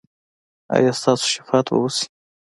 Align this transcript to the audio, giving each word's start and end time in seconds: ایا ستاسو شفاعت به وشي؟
ایا 0.75 0.91
ستاسو 0.99 1.25
شفاعت 1.33 1.65
به 1.71 1.77
وشي؟ 1.81 2.05